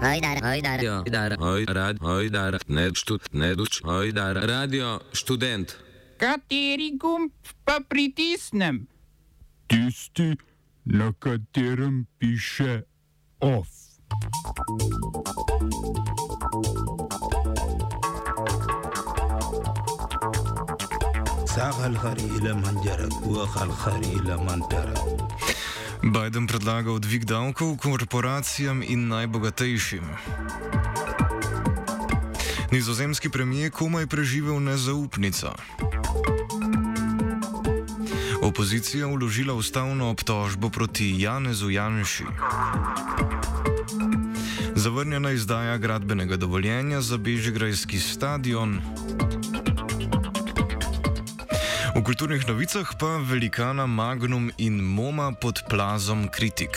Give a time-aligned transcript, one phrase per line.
[0.00, 0.76] Hajdar, hajdar.
[0.76, 5.76] Radio, hajdar, hajdar, hajdar, ne štud, ne duč, hajdar, radio, študent.
[6.16, 7.32] Kateri gumb
[7.64, 8.86] pa pritisnem?
[9.68, 10.36] Tisti,
[10.84, 12.82] na katerem piše
[13.40, 13.68] OF.
[21.50, 24.94] ساق الخري إلى من جرى وخ الخري إلى من ترى
[26.02, 30.04] Biden predlaga dvig davkov korporacijam in najbogatejšim.
[32.72, 35.52] Nizozemski premijer komaj preživel nezaupnico.
[38.42, 42.24] Opozicija vložila ustavno obtožbo proti Janezu Janši.
[44.74, 48.80] Zavrnjena izdaja gradbenega dovoljenja za Bežigrajski stadion.
[52.00, 56.72] V kulturnih novicah pa velikana Magnum in Moma pod plazom kritik.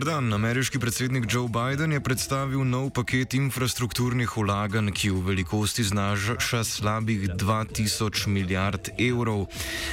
[0.00, 0.32] Dobr dan.
[0.32, 7.26] Ameriški predsednik Joe Biden je predstavil nov paket infrastrukturnih vlaganj, ki v velikosti znaša slabih
[7.36, 9.44] 2000 milijard evrov.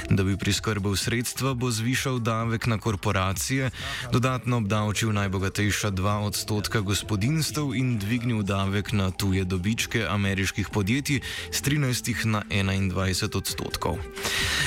[0.08, 3.68] Da bi priskrbel sredstva, bo zvišal davek na korporacije,
[4.12, 11.20] dodatno obdavčil najbogatejša 2 odstotka gospodinstv in dvignil davek na tuje dobičke ameriških podjetij
[11.52, 14.00] z 13 na 21 odstotkov.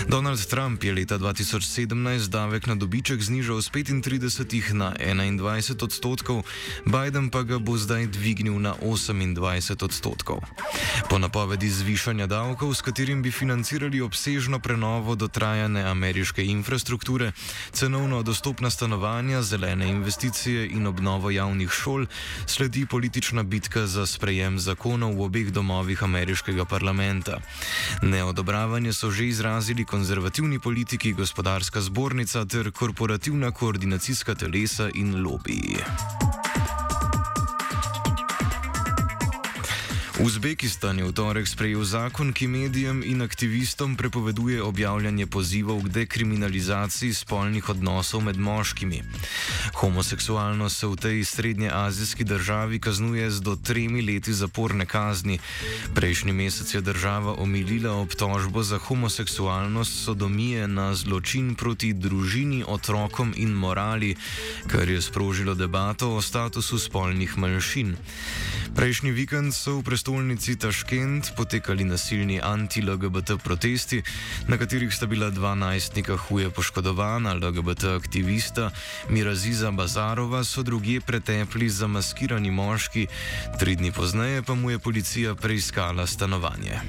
[0.06, 5.31] Donald Trump je leta 2017 davek na dobiček znižal z 35 na 21
[5.82, 6.44] odstotkov,
[6.86, 10.42] Biden pa ga bo zdaj dvignil na 28 odstotkov.
[11.10, 17.32] Po napovedi zvišanja davkov, s katerim bi financirali obsežno prenovo dotrajane ameriške infrastrukture,
[17.72, 22.06] cenovno dostopna stanovanja, zelene investicije in obnovo javnih šol,
[22.46, 27.40] sledi politična bitka za sprejem zakonov v obeh domovih ameriškega parlamenta.
[28.02, 35.78] Neodobravanje so že izrazili konzervativni politiki, gospodarska zbornica ter korporativna koordinacijska telesa in lobiji.
[40.22, 47.14] Uzbekistan je v torek sprejel zakon, ki medijem in aktivistom prepoveduje objavljanje pozivov k dekriminalizaciji
[47.14, 49.02] spolnih odnosov med moškimi.
[49.74, 55.40] Homoseksualnost se v tej srednjeazijski državi kaznuje z do tremi leti zaporne kazni.
[55.96, 63.54] Prejšnji mesec je država omilila obtožbo za homoseksualnost sodomije na zločin proti družini, otrokom in
[63.54, 64.16] morali,
[64.68, 67.98] kar je sprožilo debato o statusu spolnih manjšin.
[68.72, 74.00] Prejšnji vikend so v prestolnici Taškent potekali nasilni anti-LGBT protesti,
[74.48, 78.72] na katerih sta bila dva najstnika huje poškodovana, LGBT aktivista
[79.10, 83.08] Miraziza Bazarova so drugje pretepli zamaskirani moški,
[83.60, 86.80] tri dni pozneje pa mu je policija preiskala stanovanje.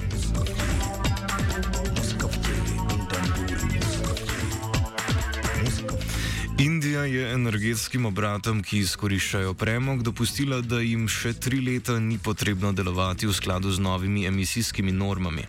[7.03, 12.71] Indija je energetskim obratom, ki izkoriščajo premog, dopustila, da jim še tri leta ni potrebno
[12.71, 15.43] delovati v skladu z novimi emisijskimi normami.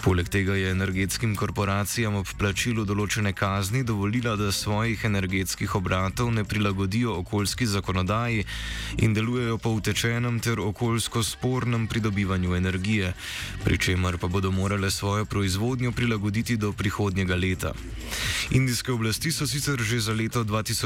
[0.00, 6.46] Poleg tega je energetskim korporacijam ob plačilu določene kazni dovolila, da svojih energetskih obratov ne
[6.48, 8.46] prilagodijo okoljski zakonodaji
[9.04, 13.12] in delujejo po utečenem ter okoljsko spornem pridobivanju energije,
[13.64, 17.76] pri čemer pa bodo morale svojo proizvodnjo prilagoditi do prihodnjega leta.
[18.50, 20.40] Indijske oblasti so sicer že za leto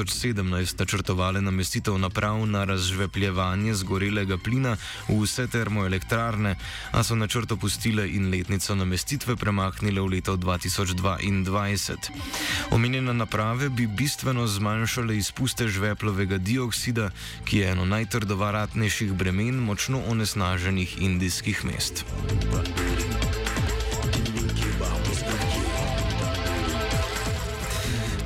[0.05, 4.77] 2017 načrtovale namestitev naprav na razžvepljevanje zgorelega plina
[5.09, 6.56] v vse termoelektrarne,
[6.93, 11.97] a so načrt opustile in letnico namestitve premaknile v leto 2022.
[12.71, 17.11] Omenjene naprave bi bistveno zmanjšale izpuste žveplovega dioksida,
[17.44, 22.05] ki je eno najtrdovaratnejših bremen močno onesnaženih indijskih mest.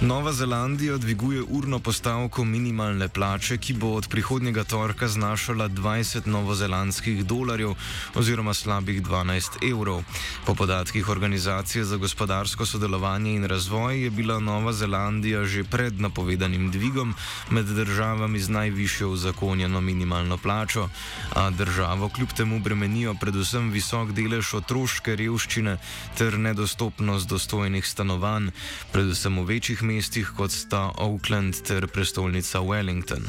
[0.01, 7.25] Nova Zelandija dviguje urno postavko minimalne plače, ki bo od prihodnjega torka znašala 20 novozelandskih
[7.25, 7.75] dolarjev
[8.15, 10.03] oziroma slabih 12 evrov.
[10.47, 16.71] Po podatkih Organizacije za gospodarsko sodelovanje in razvoj je bila Nova Zelandija že pred napovedanim
[16.71, 17.15] dvigom
[17.51, 20.89] med državami z najvišjo uzakonjeno minimalno plačo,
[21.35, 25.79] a državo kljub temu bremenijo predvsem visok delež otroške revščine
[26.19, 28.51] ter nedostopnost dostojnih stanovanj,
[28.93, 33.29] predvsem v večjih mestih, kot sta Auckland ter prestolnica Wellington.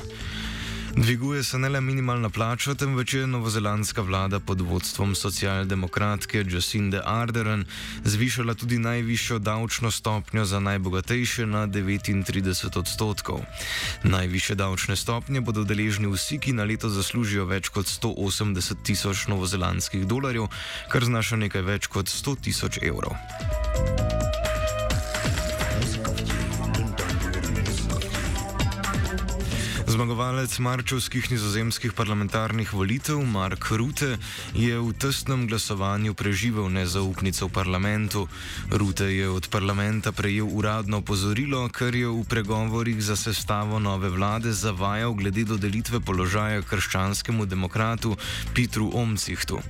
[0.95, 7.65] Dviguje se ne le minimalna plača, temveč je novozelandska vlada pod vodstvom socialdemokratke Jacinde Ardern
[8.03, 13.43] zvišala tudi najvišjo davčno stopnjo za najbogatejše na 39 odstotkov.
[14.03, 20.07] Najviše davčne stopnje bodo deležni vsi, ki na leto zaslužijo več kot 180 tisoč novozelandskih
[20.07, 20.47] dolarjev,
[20.87, 23.19] kar znaša nekaj več kot 100 tisoč evrov.
[29.95, 34.17] Zmagovalec marčovskih nizozemskih parlamentarnih volitev Mark Rutte
[34.51, 38.27] je v tesnem glasovanju preživel nezaupnico v parlamentu.
[38.75, 44.51] Rutte je od parlamenta prejel uradno pozorilo, ker je v pregovorih za sestavo nove vlade
[44.51, 48.19] zavajal glede dodelitve položaja krščanskemu demokratu
[48.51, 49.63] Petru Omcihtu.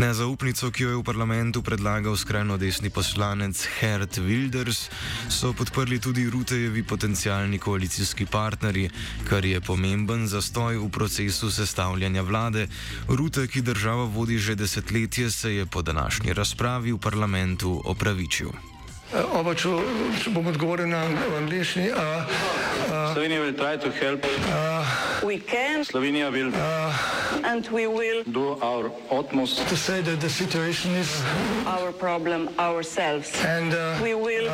[0.00, 4.88] Nezaupnico, ki jo je v parlamentu predlagal skrajno desni poslanec Hert Wilders,
[5.28, 8.88] so podprli tudi Ruttejevi potencijalni koalicijski partnerji,
[9.28, 12.68] kar je pomemben zastoj v procesu sestavljanja vlade.
[13.10, 18.69] Rute, ki državo vodi že desetletje, se je po današnji razpravi v parlamentu opravičil.
[19.10, 19.70] Oba, če,
[20.22, 21.00] če bom odgovoril na
[21.40, 21.88] angliški.
[23.10, 24.22] Slovenija will try to help.
[25.26, 26.54] We can Slovenija will
[27.44, 31.10] and we will do our utmost To say that the situation is
[31.66, 33.34] our problem ourselves.
[33.44, 34.46] and uh, We will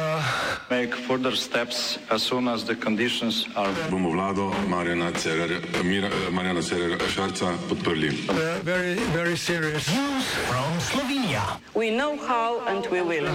[0.71, 6.63] make further steps as soon as the conditions are bomo vlado Marjana Cererja, Mira, Marjana
[6.63, 8.11] Cererja Šarca podprli.
[8.29, 9.87] uh, very, very serious.
[11.75, 13.29] we know how and we will.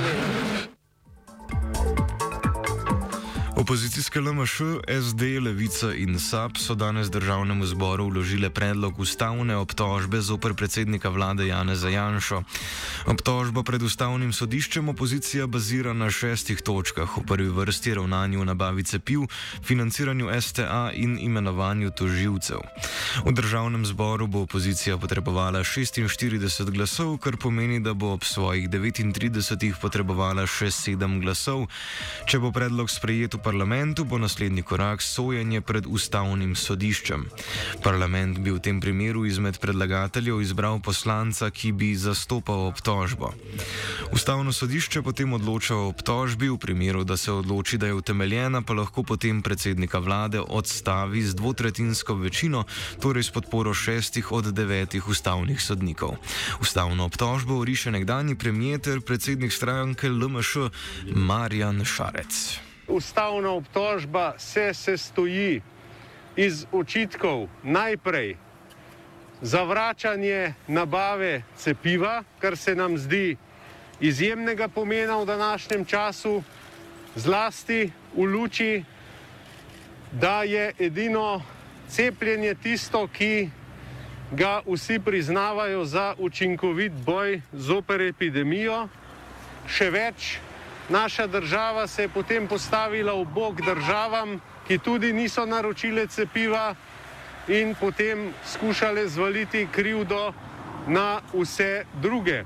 [3.62, 4.62] Opozicijske LMŠ,
[5.02, 11.46] SD, Levica in SAP so danes državnemu zboru vložile predlog ustavne obtožbe zoper predsednika vlade
[11.48, 12.42] Janeza Janšo.
[13.06, 18.84] Obtožba pred ustavnim sodiščem opozicija bazira na šestih točkah, v prvi vrsti ravnanju v nabavi
[18.84, 19.28] cepiv,
[19.62, 22.66] financiranju STA in imenovanju toživcev.
[23.26, 29.78] V državnem zboru bo opozicija potrebovala 46 glasov, kar pomeni, da bo ob svojih 39
[29.78, 31.70] potrebovala še 7 glasov.
[32.26, 33.51] Če bo predlog sprejet v parlamentu,
[34.06, 37.26] bo naslednji korak sojenje pred ustavnim sodiščem.
[37.84, 43.34] Parlament bi v tem primeru izmed predlagateljev izbral poslanca, ki bi zastopal obtožbo.
[44.12, 48.74] Ustavno sodišče potem odloča o obtožbi, v primeru, da se odloči, da je utemeljena, pa
[48.74, 52.64] lahko potem predsednika vlade odstavi z dvotretinsko večino,
[53.02, 56.16] torej s podporo šestih od devetih ustavnih sodnikov.
[56.62, 60.72] Ustavno obtožbo riše nekdani premijer ter predsednik stranke LMŠ
[61.16, 62.71] Marjan Šarec.
[62.88, 65.62] Ustavna obtožba se sestoji
[66.36, 68.38] iz očitkov najprej
[69.42, 73.38] zavračanje nabave cepiva, kar se nam zdi
[74.00, 76.44] izjemnega pomena v današnjem času,
[77.16, 78.84] zlasti v luči,
[80.12, 81.42] da je edino
[81.88, 83.50] cepljenje tisto, ki
[84.32, 88.88] ga vsi priznavajo za učinkovit boj zoper epidemijo.
[89.68, 90.40] Še več,
[90.92, 96.76] naša država se je potem postavila v bok državam, ki tudi niso naročile cepiva
[97.48, 100.34] in potem skušale zvaliti krivdo
[100.88, 102.44] na vse druge.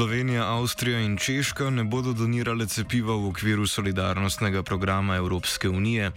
[0.00, 6.12] Slovenija, Avstrija in Češka ne bodo donirale cepiva v okviru solidarnostnega programa Evropske unije.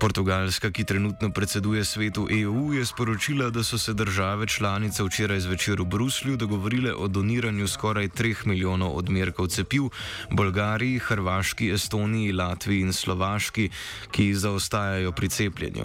[0.00, 5.80] Portugalska, ki trenutno predseduje svetu EU, je sporočila, da so se države članice včeraj zvečer
[5.80, 9.90] v Bruslju dogovorile o doniranju skoraj 3 milijonov odmerkov cepiv
[10.30, 13.68] Bolgariji, Hrvaški, Estoniji, Latviji in Slovaški,
[14.10, 15.84] ki zaostajajo pri cepljenju.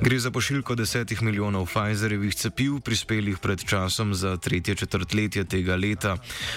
[0.00, 6.16] Gre za pošiljko 10 milijonov Pfizerjevih cepiv, prispelih pred časom za tretje četrtletje tega leta.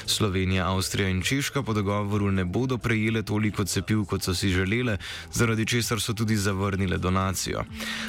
[0.09, 4.97] Slovenija, Avstrija in Češka po dogovoru ne bodo prejele toliko cepiv, kot so si želele,
[5.33, 7.63] zaradi česar so tudi zavrnile donacijo.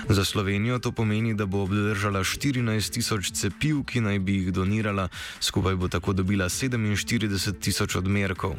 [0.08, 5.08] Za Slovenijo to pomeni, da bo obdržala 14 tisoč cepiv, ki naj bi jih donirala,
[5.40, 8.56] skupaj bo tako dobila 47 tisoč odmerkov.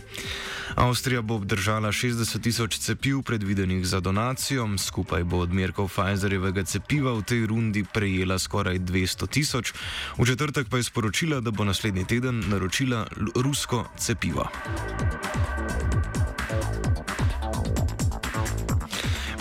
[0.76, 7.24] Avstrija bo obdržala 60 tisoč cepiv, predvidenih za donacijo, skupaj bo odmerkov Pfizerjevega cepiva v
[7.24, 9.74] tej rundi prejela skoraj 200 tisoč,
[10.18, 14.50] v četrtek pa je sporočila, da bo naslednji teden naročila Rusko cepiła.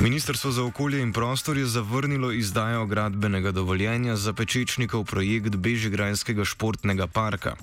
[0.00, 7.06] Ministrstvo za okolje in prostor je zavrnilo izdajo gradbenega dovoljenja za pečečnikov projekt Bežigrajskega športnega
[7.06, 7.56] parka.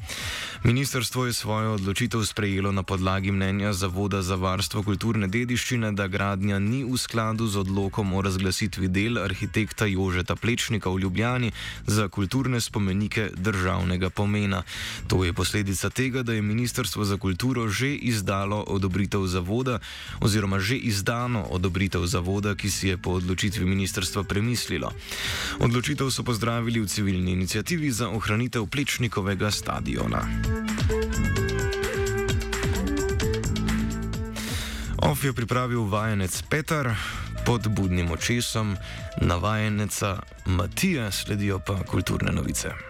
[0.64, 6.60] Ministrstvo je svojo odločitev sprejelo na podlagi mnenja Zavoda za varstvo kulturne dediščine, da gradnja
[6.60, 11.52] ni v skladu z odlokom o razglasitvi del arhitekta Jožeta Plečnika v Ljubljani
[11.88, 14.62] za kulturne spomenike državnega pomena.
[15.08, 19.80] To je posledica tega, da je Ministrstvo za kulturo že izdalo odobritev zavoda
[20.22, 24.92] oziroma že izdano odobritev zavoda zavoda, ki si je po odločitvi ministrstva premislilo.
[25.64, 30.28] Odločitev so pozdravili v civilni inicijativi za ohranitev Plečnikovega stadiona.
[35.08, 36.92] Of je pripravil vajenec Petar,
[37.48, 38.76] pod budnim očesom
[39.24, 40.20] navajenca
[40.52, 42.88] Matija sledijo pa kulturne novice.